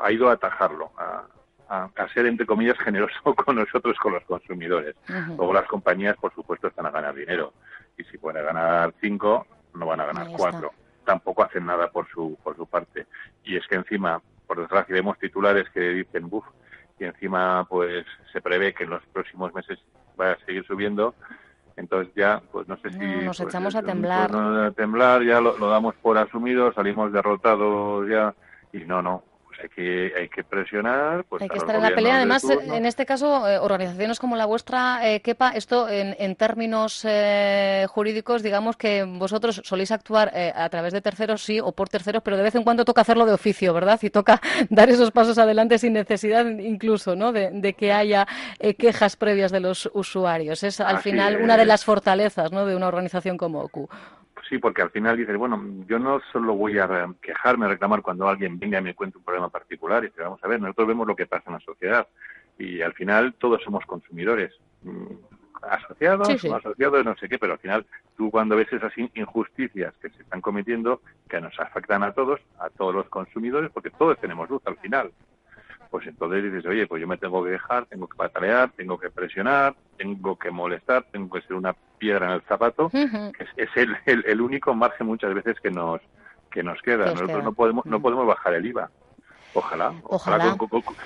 ha 0.00 0.12
ido 0.12 0.28
a 0.28 0.34
atajarlo, 0.34 0.92
a, 0.96 1.24
a, 1.68 2.08
ser, 2.12 2.26
entre 2.26 2.46
comillas, 2.46 2.78
generoso 2.78 3.34
con 3.34 3.56
nosotros, 3.56 3.98
con 3.98 4.12
los 4.12 4.24
consumidores. 4.24 4.94
Luego 5.08 5.52
las 5.52 5.66
compañías, 5.66 6.16
por 6.16 6.34
supuesto, 6.34 6.68
están 6.68 6.86
a 6.86 6.90
ganar 6.90 7.14
dinero. 7.14 7.52
Y 7.96 8.04
si 8.04 8.18
pueden 8.18 8.44
ganar 8.44 8.92
cinco, 9.00 9.46
no 9.74 9.86
van 9.86 10.00
a 10.00 10.06
ganar 10.06 10.28
cuatro. 10.36 10.72
Tampoco 11.04 11.44
hacen 11.44 11.66
nada 11.66 11.90
por 11.90 12.08
su, 12.08 12.36
por 12.42 12.56
su 12.56 12.66
parte. 12.66 13.06
Y 13.44 13.56
es 13.56 13.66
que 13.66 13.76
encima, 13.76 14.20
por 14.46 14.58
desgracia, 14.58 14.94
vemos 14.94 15.18
titulares 15.18 15.68
que 15.70 15.80
dicen, 15.80 16.28
buf, 16.28 16.44
y 16.98 17.04
encima 17.04 17.66
pues 17.68 18.06
se 18.32 18.40
prevé 18.40 18.72
que 18.72 18.84
en 18.84 18.90
los 18.90 19.02
próximos 19.06 19.52
meses 19.54 19.78
vaya 20.16 20.32
a 20.32 20.46
seguir 20.46 20.64
subiendo. 20.66 21.14
Entonces 21.76 22.14
ya, 22.14 22.40
pues 22.52 22.68
no 22.68 22.76
sé 22.76 22.90
si... 22.90 22.98
nos 22.98 23.38
pues, 23.38 23.48
echamos 23.48 23.74
a 23.74 23.82
temblar. 23.82 24.30
a 24.34 24.70
temblar, 24.70 25.24
ya 25.24 25.40
lo, 25.40 25.58
lo 25.58 25.68
damos 25.68 25.94
por 25.96 26.16
asumido, 26.16 26.72
salimos 26.72 27.12
derrotados 27.12 28.08
ya. 28.08 28.34
Y 28.72 28.84
no, 28.84 29.02
no, 29.02 29.24
hay 29.62 29.68
que, 29.68 30.12
hay 30.16 30.28
que 30.28 30.44
presionar. 30.44 31.24
Pues, 31.24 31.42
hay 31.42 31.48
que 31.48 31.58
estar 31.58 31.74
en 31.74 31.82
la 31.82 31.94
pelea. 31.94 32.16
Además, 32.16 32.44
en 32.44 32.86
este 32.86 33.06
caso, 33.06 33.48
eh, 33.48 33.58
organizaciones 33.58 34.18
como 34.18 34.36
la 34.36 34.46
vuestra, 34.46 35.00
eh, 35.08 35.20
Kepa, 35.20 35.50
esto 35.50 35.88
en, 35.88 36.16
en 36.18 36.36
términos 36.36 37.04
eh, 37.04 37.86
jurídicos, 37.88 38.42
digamos 38.42 38.76
que 38.76 39.04
vosotros 39.04 39.62
soléis 39.64 39.90
actuar 39.90 40.30
eh, 40.34 40.52
a 40.54 40.68
través 40.68 40.92
de 40.92 41.00
terceros, 41.00 41.42
sí, 41.42 41.60
o 41.60 41.72
por 41.72 41.88
terceros, 41.88 42.22
pero 42.22 42.36
de 42.36 42.42
vez 42.42 42.54
en 42.54 42.64
cuando 42.64 42.84
toca 42.84 43.02
hacerlo 43.02 43.26
de 43.26 43.32
oficio, 43.32 43.72
¿verdad? 43.72 43.98
Y 44.02 44.10
toca 44.10 44.40
dar 44.70 44.88
esos 44.90 45.10
pasos 45.10 45.38
adelante 45.38 45.78
sin 45.78 45.92
necesidad 45.92 46.46
incluso, 46.46 47.16
¿no? 47.16 47.32
De, 47.32 47.74
que 47.74 47.92
haya 47.92 48.26
quejas 48.78 49.16
previas 49.16 49.50
de 49.50 49.58
los 49.58 49.90
usuarios. 49.94 50.62
Es 50.62 50.80
al 50.80 50.98
final 50.98 51.38
una 51.42 51.56
de 51.56 51.64
las 51.64 51.84
fortalezas, 51.84 52.52
¿no? 52.52 52.66
De 52.66 52.76
una 52.76 52.86
organización 52.86 53.36
como 53.36 53.62
OCU 53.62 53.88
sí, 54.48 54.58
porque 54.58 54.82
al 54.82 54.90
final 54.90 55.16
dices, 55.16 55.36
bueno, 55.36 55.62
yo 55.86 55.98
no 55.98 56.20
solo 56.32 56.54
voy 56.54 56.78
a 56.78 57.08
quejarme, 57.20 57.66
a 57.66 57.70
reclamar 57.70 58.02
cuando 58.02 58.28
alguien 58.28 58.58
venga 58.58 58.78
y 58.78 58.82
me 58.82 58.94
cuente 58.94 59.18
un 59.18 59.24
problema 59.24 59.48
particular, 59.48 60.02
y 60.04 60.08
dice, 60.08 60.22
vamos 60.22 60.42
a 60.42 60.48
ver, 60.48 60.60
nosotros 60.60 60.88
vemos 60.88 61.06
lo 61.06 61.16
que 61.16 61.26
pasa 61.26 61.44
en 61.46 61.54
la 61.54 61.60
sociedad 61.60 62.06
y 62.58 62.80
al 62.80 62.92
final 62.94 63.34
todos 63.34 63.62
somos 63.62 63.84
consumidores, 63.84 64.52
mm, 64.82 65.06
asociados, 65.62 66.44
no 66.44 66.56
asociados, 66.56 67.04
no 67.04 67.16
sé 67.16 67.28
qué, 67.28 67.38
pero 67.38 67.54
al 67.54 67.58
final 67.58 67.86
tú 68.16 68.30
cuando 68.30 68.56
ves 68.56 68.72
esas 68.72 68.92
injusticias 68.96 69.94
que 70.00 70.10
se 70.10 70.22
están 70.22 70.40
cometiendo, 70.40 71.00
que 71.28 71.40
nos 71.40 71.58
afectan 71.58 72.02
a 72.02 72.12
todos, 72.12 72.40
a 72.58 72.70
todos 72.70 72.94
los 72.94 73.08
consumidores, 73.08 73.70
porque 73.72 73.90
todos 73.90 74.18
tenemos 74.18 74.48
luz 74.50 74.62
al 74.66 74.76
final 74.76 75.10
pues 75.94 76.08
entonces 76.08 76.42
dices, 76.42 76.66
oye, 76.66 76.88
pues 76.88 77.00
yo 77.00 77.06
me 77.06 77.18
tengo 77.18 77.44
que 77.44 77.50
dejar, 77.50 77.86
tengo 77.86 78.08
que 78.08 78.16
patalear, 78.16 78.72
tengo 78.72 78.98
que 78.98 79.10
presionar, 79.10 79.76
tengo 79.96 80.36
que 80.36 80.50
molestar, 80.50 81.04
tengo 81.12 81.30
que 81.30 81.40
ser 81.42 81.54
una 81.54 81.72
piedra 81.98 82.26
en 82.26 82.32
el 82.32 82.42
zapato, 82.42 82.90
es, 82.92 83.68
el, 83.76 84.24
el, 84.26 84.40
único 84.40 84.74
margen 84.74 85.06
muchas 85.06 85.32
veces 85.32 85.60
que 85.60 85.70
nos 85.70 86.00
que 86.50 86.64
nos 86.64 86.82
queda. 86.82 87.12
Nosotros 87.12 87.44
no 87.44 87.52
podemos 87.52 87.86
no 87.86 88.02
podemos 88.02 88.26
bajar 88.26 88.54
el 88.54 88.66
IVA. 88.66 88.90
Ojalá, 89.54 89.94
ojalá, 90.02 90.56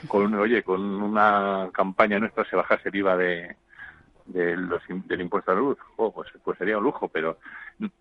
Con, 0.09 0.35
oye, 0.37 0.63
con 0.63 0.81
una 0.81 1.69
campaña 1.75 2.19
nuestra 2.19 2.47
se 2.47 2.57
bajase 2.57 2.89
el 2.89 2.97
IVA 2.97 3.17
de, 3.19 3.57
de 4.25 4.57
los, 4.57 4.81
del 4.89 5.21
impuesto 5.21 5.51
a 5.51 5.55
la 5.55 5.61
luz, 5.61 5.77
oh, 5.97 6.11
pues, 6.15 6.31
pues 6.43 6.57
sería 6.57 6.79
un 6.79 6.85
lujo, 6.85 7.09
pero 7.09 7.37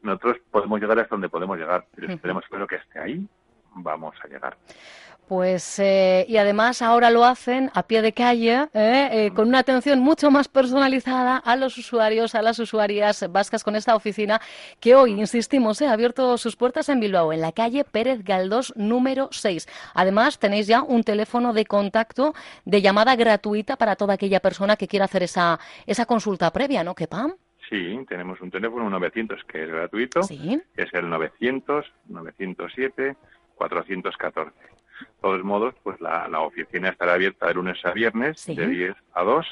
nosotros 0.03 0.37
podemos 0.49 0.79
llegar 0.79 0.97
hasta 0.99 1.15
donde 1.15 1.27
podemos 1.27 1.57
llegar, 1.57 1.85
pero 1.93 2.13
esperemos 2.13 2.45
que 2.69 2.75
esté 2.75 2.99
ahí, 2.99 3.27
vamos 3.83 4.15
a 4.23 4.27
llegar. 4.27 4.57
Pues 5.27 5.77
eh, 5.79 6.25
y 6.29 6.37
además 6.37 6.81
ahora 6.81 7.09
lo 7.09 7.25
hacen 7.25 7.69
a 7.73 7.83
pie 7.83 8.01
de 8.01 8.13
calle, 8.13 8.69
¿eh? 8.73 9.09
Eh, 9.11 9.31
con 9.35 9.49
una 9.49 9.59
atención 9.59 9.99
mucho 9.99 10.31
más 10.31 10.47
personalizada 10.47 11.35
a 11.35 11.57
los 11.57 11.77
usuarios, 11.77 12.33
a 12.33 12.41
las 12.41 12.59
usuarias 12.59 13.29
vascas 13.29 13.61
con 13.61 13.75
esta 13.75 13.93
oficina 13.93 14.39
que 14.79 14.95
hoy, 14.95 15.11
insistimos, 15.11 15.81
ha 15.81 15.91
abierto 15.91 16.37
sus 16.37 16.55
puertas 16.55 16.87
en 16.87 17.01
Bilbao, 17.01 17.33
en 17.33 17.41
la 17.41 17.51
calle 17.51 17.83
Pérez 17.83 18.23
Galdós 18.23 18.73
número 18.77 19.27
6. 19.31 19.67
Además 19.95 20.39
tenéis 20.39 20.65
ya 20.65 20.81
un 20.81 21.03
teléfono 21.03 21.51
de 21.51 21.65
contacto 21.65 22.33
de 22.63 22.81
llamada 22.81 23.17
gratuita 23.17 23.75
para 23.75 23.97
toda 23.97 24.13
aquella 24.13 24.39
persona 24.39 24.77
que 24.77 24.87
quiera 24.87 25.05
hacer 25.05 25.23
esa, 25.23 25.59
esa 25.85 26.05
consulta 26.05 26.53
previa, 26.53 26.85
¿no, 26.85 26.95
Kepam? 26.95 27.35
Sí, 27.69 27.99
tenemos 28.07 28.39
un 28.39 28.49
teléfono 28.49 28.89
900 28.89 29.43
que 29.43 29.63
es 29.63 29.69
gratuito, 29.69 30.23
¿Sí? 30.23 30.61
es 30.77 30.93
el 30.93 31.09
900 31.09 31.85
907 32.07 33.17
414 33.57 34.77
todos 35.21 35.43
modos, 35.43 35.75
pues 35.83 35.99
la, 35.99 36.27
oficina 36.39 36.89
estará 36.89 37.13
abierta 37.13 37.47
de 37.47 37.53
lunes 37.55 37.77
a 37.85 37.91
viernes, 37.91 38.45
de 38.45 38.67
10 38.67 38.95
a 39.13 39.23
2 39.23 39.45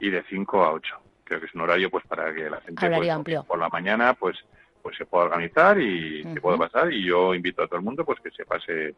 y 0.00 0.10
de 0.10 0.22
5 0.28 0.64
a 0.64 0.72
8. 0.72 0.94
Creo 1.24 1.40
que 1.40 1.46
es 1.46 1.54
un 1.54 1.62
horario 1.62 1.90
pues 1.90 2.04
para 2.06 2.32
que 2.34 2.48
la 2.50 2.60
gente 2.60 2.88
pues, 2.88 3.44
por 3.46 3.58
la 3.58 3.68
mañana 3.68 4.14
pues 4.14 4.36
pues 4.82 4.96
se 4.96 5.04
pueda 5.04 5.24
organizar 5.24 5.80
y 5.80 6.22
se 6.22 6.40
pueda 6.40 6.56
pasar 6.56 6.92
y 6.92 7.04
yo 7.04 7.34
invito 7.34 7.60
a 7.60 7.66
todo 7.66 7.78
el 7.78 7.84
mundo 7.84 8.04
pues 8.04 8.20
que 8.20 8.30
se 8.30 8.44
pase 8.44 8.94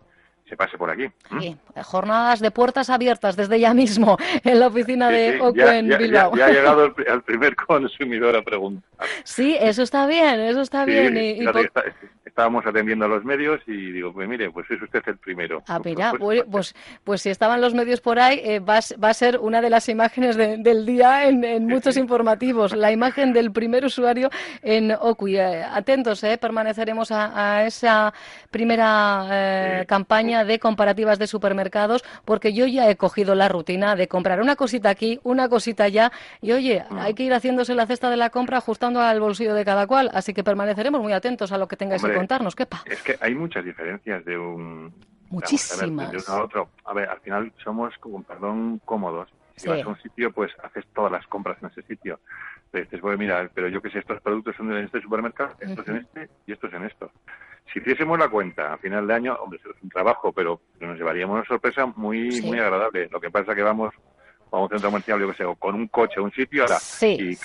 se 0.46 0.56
pase 0.56 0.76
por 0.78 0.90
aquí. 0.90 1.10
Sí, 1.40 1.56
jornadas 1.82 2.40
de 2.40 2.50
puertas 2.50 2.90
abiertas 2.90 3.36
desde 3.36 3.60
ya 3.60 3.74
mismo 3.74 4.16
en 4.44 4.60
la 4.60 4.68
oficina 4.68 5.10
de 5.10 5.40
OCU 5.40 5.60
en 5.60 5.88
Bilbao. 5.88 6.36
Ya, 6.36 6.46
ha 6.46 6.50
llegado 6.50 6.84
el, 6.84 7.22
primer 7.22 7.54
consumidor 7.54 8.36
a 8.36 8.42
preguntar. 8.42 9.06
Sí, 9.24 9.56
eso 9.60 9.82
está 9.82 10.06
bien, 10.06 10.40
eso 10.40 10.60
está 10.62 10.84
bien. 10.84 11.16
Y, 11.16 11.44
estábamos 12.38 12.64
atendiendo 12.64 13.04
a 13.04 13.08
los 13.08 13.24
medios 13.24 13.60
y 13.66 13.90
digo, 13.90 14.12
pues 14.12 14.28
mire, 14.28 14.48
pues 14.52 14.70
es 14.70 14.80
usted 14.80 15.02
el 15.06 15.16
primero. 15.16 15.60
Ah, 15.66 15.80
mira, 15.84 16.12
pues, 16.16 16.44
pues, 16.48 16.76
pues, 17.02 17.22
si 17.22 17.30
estaban 17.30 17.60
los 17.60 17.74
medios 17.74 18.00
por 18.00 18.20
ahí, 18.20 18.40
eh, 18.44 18.60
va, 18.60 18.78
a 18.78 19.14
ser 19.14 19.38
una 19.38 19.60
de 19.60 19.68
las 19.68 19.88
imágenes 19.88 20.36
del 20.36 20.86
día 20.86 21.26
en, 21.26 21.66
muchos 21.66 21.96
informativos, 21.96 22.76
la 22.76 22.92
imagen 22.92 23.32
del 23.32 23.50
primer 23.50 23.84
usuario 23.84 24.30
en 24.62 24.92
OCU. 24.92 25.26
Eh, 25.26 25.64
atentos, 25.64 26.22
eh, 26.22 26.38
permaneceremos 26.38 27.10
a, 27.10 27.66
esa 27.66 28.14
primera 28.52 29.26
eh, 29.32 29.84
campaña 29.88 30.44
de 30.44 30.60
comparativas 30.60 31.18
de 31.18 31.26
supermercados, 31.26 32.04
porque 32.24 32.52
yo 32.52 32.66
ya 32.66 32.88
he 32.88 32.94
cogido 32.94 33.34
la 33.34 33.48
rutina 33.48 33.96
de 33.96 34.06
comprar 34.06 34.40
una 34.40 34.54
cosita 34.54 34.90
aquí, 34.90 35.18
una 35.24 35.48
cosita 35.48 35.84
allá, 35.84 36.12
y 36.40 36.52
oye, 36.52 36.84
mm. 36.88 36.98
hay 36.98 37.14
que 37.14 37.24
ir 37.24 37.34
haciéndose 37.34 37.74
la 37.74 37.86
cesta 37.86 38.10
de 38.10 38.16
la 38.16 38.30
compra 38.30 38.58
ajustando 38.58 39.00
al 39.00 39.18
bolsillo 39.18 39.54
de 39.54 39.64
cada 39.64 39.88
cual, 39.88 40.08
así 40.14 40.32
que 40.32 40.44
permaneceremos 40.44 41.02
muy 41.02 41.12
atentos 41.12 41.50
a 41.50 41.58
lo 41.58 41.66
que 41.66 41.74
tengáis 41.74 42.00
que 42.00 42.27
contarnos. 42.28 42.54
¿Quepa? 42.54 42.82
Es 42.84 43.02
que 43.02 43.16
hay 43.20 43.34
muchas 43.34 43.64
diferencias 43.64 44.24
de 44.24 44.36
un... 44.36 44.92
Muchísimas. 45.30 46.10
de 46.10 46.22
a 46.26 46.42
otro. 46.42 46.70
A 46.84 46.94
ver, 46.94 47.08
al 47.08 47.20
final 47.20 47.52
somos, 47.62 47.96
con 47.98 48.24
perdón, 48.24 48.80
cómodos. 48.84 49.28
Si 49.56 49.68
vas 49.68 49.82
a 49.82 49.88
un 49.88 50.00
sitio, 50.00 50.30
pues 50.30 50.52
haces 50.62 50.86
todas 50.94 51.10
las 51.10 51.26
compras 51.26 51.58
en 51.60 51.68
ese 51.68 51.82
sitio. 51.82 52.20
Pero 52.70 52.84
dices, 52.84 53.00
bueno, 53.00 53.18
mira, 53.18 53.50
pero 53.52 53.68
yo 53.68 53.82
que 53.82 53.90
sé, 53.90 53.98
estos 53.98 54.20
productos 54.20 54.54
son 54.56 54.70
en 54.72 54.84
este 54.84 55.00
supermercado, 55.02 55.54
estos 55.58 55.88
en 55.88 55.96
este 55.96 56.30
y 56.46 56.52
estos 56.52 56.72
en 56.72 56.84
esto. 56.84 57.10
Si 57.72 57.80
hiciésemos 57.80 58.18
la 58.18 58.28
cuenta 58.28 58.72
a 58.72 58.78
final 58.78 59.06
de 59.06 59.14
año, 59.14 59.34
hombre, 59.34 59.58
es 59.58 59.82
un 59.82 59.88
trabajo, 59.88 60.32
pero 60.32 60.60
nos 60.80 60.96
llevaríamos 60.96 61.36
una 61.36 61.44
sorpresa 61.44 61.86
muy, 61.86 62.40
muy 62.42 62.58
agradable. 62.58 63.08
Lo 63.10 63.20
que 63.20 63.30
pasa 63.30 63.52
es 63.52 63.56
que 63.56 63.62
vamos 63.62 63.94
a 64.50 64.58
un 64.58 64.68
centro 64.68 64.88
comercial, 64.88 65.20
yo 65.20 65.28
que 65.28 65.36
sé, 65.36 65.44
con 65.58 65.74
un 65.74 65.88
coche 65.88 66.14
a 66.18 66.22
un 66.22 66.32
sitio 66.32 66.62
ahora, 66.62 66.78
y, 67.00 67.38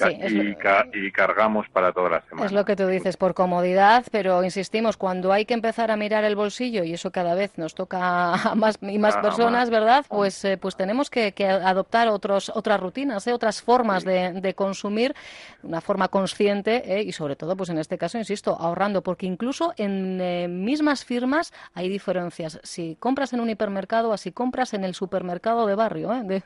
y, 0.93 1.11
cargamos 1.11 1.67
para 1.69 1.91
toda 1.91 2.09
la 2.09 2.21
semana. 2.21 2.45
Es 2.45 2.51
lo 2.51 2.65
que 2.65 2.75
tú 2.75 2.87
dices, 2.87 3.17
por 3.17 3.33
comodidad, 3.33 4.05
pero 4.11 4.43
insistimos, 4.43 4.97
cuando 4.97 5.31
hay 5.31 5.45
que 5.45 5.53
empezar 5.53 5.91
a 5.91 5.97
mirar 5.97 6.23
el 6.23 6.35
bolsillo, 6.35 6.83
y 6.83 6.93
eso 6.93 7.11
cada 7.11 7.35
vez 7.35 7.57
nos 7.57 7.75
toca 7.75 8.33
a 8.33 8.55
más 8.55 8.77
y 8.81 8.97
más 8.99 9.15
ah, 9.17 9.21
personas, 9.21 9.69
¿verdad? 9.69 10.05
Pues, 10.07 10.43
eh, 10.45 10.57
pues 10.57 10.75
tenemos 10.75 11.09
que, 11.09 11.33
adoptar 11.43 12.07
otros, 12.07 12.51
otras 12.53 12.79
rutinas, 12.79 13.25
¿eh? 13.27 13.33
otras 13.33 13.61
formas 13.61 14.03
de, 14.03 14.53
consumir, 14.55 15.15
una 15.63 15.81
forma 15.81 16.07
consciente, 16.07 16.99
¿eh? 16.99 17.03
y 17.03 17.11
sobre 17.11 17.35
todo, 17.35 17.55
pues 17.55 17.69
en 17.69 17.77
este 17.77 17.97
caso, 17.97 18.17
insisto, 18.17 18.55
ahorrando, 18.59 19.01
porque 19.01 19.25
incluso 19.25 19.73
en 19.77 20.63
mismas 20.63 21.05
firmas 21.05 21.53
hay 21.73 21.89
diferencias. 21.89 22.59
Si 22.63 22.95
compras 22.99 23.33
en 23.33 23.39
un 23.39 23.49
hipermercado 23.49 24.09
o 24.09 24.17
si 24.17 24.31
compras 24.31 24.73
en 24.73 24.83
el 24.83 24.93
supermercado 24.93 25.65
de 25.65 25.75
barrio, 25.75 26.09
de, 26.23 26.43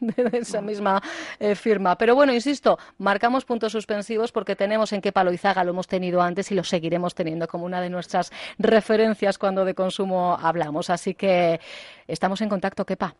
esa 0.47 0.61
misma 0.61 1.01
eh, 1.39 1.55
firma. 1.55 1.97
Pero 1.97 2.15
bueno, 2.15 2.33
insisto, 2.33 2.77
marcamos 2.97 3.45
puntos 3.45 3.71
suspensivos 3.71 4.31
porque 4.31 4.55
tenemos 4.55 4.93
en 4.93 5.01
qué 5.01 5.11
Paloizaga, 5.11 5.63
lo 5.63 5.71
hemos 5.71 5.87
tenido 5.87 6.21
antes 6.21 6.51
y 6.51 6.55
lo 6.55 6.63
seguiremos 6.63 7.15
teniendo 7.15 7.47
como 7.47 7.65
una 7.65 7.81
de 7.81 7.89
nuestras 7.89 8.31
referencias 8.57 9.37
cuando 9.37 9.65
de 9.65 9.73
consumo 9.73 10.37
hablamos. 10.41 10.89
Así 10.89 11.13
que 11.13 11.59
estamos 12.07 12.41
en 12.41 12.49
contacto, 12.49 12.85
Kepa. 12.85 13.15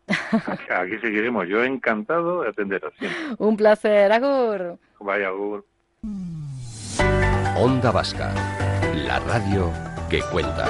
Aquí 0.70 0.98
seguiremos. 1.00 1.46
Yo 1.48 1.62
encantado 1.62 2.42
de 2.42 2.48
atenderos. 2.48 2.92
Un 3.38 3.56
placer, 3.56 4.10
Agur. 4.12 4.78
Vaya, 5.00 5.28
Agur. 5.28 5.64
Onda 7.56 7.90
Vasca, 7.90 8.32
la 8.94 9.18
radio 9.20 9.72
que 10.08 10.20
cuenta. 10.30 10.66